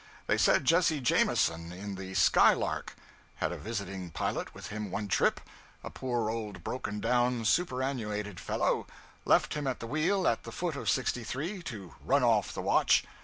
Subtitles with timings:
[0.25, 2.95] They said Jesse Jamieson, in the 'Skylark,'
[3.35, 5.39] had a visiting pilot with him one trip
[5.83, 8.87] a poor old broken down, superannuated fellow
[9.25, 13.03] left him at the wheel, at the foot of 63, to run off the watch.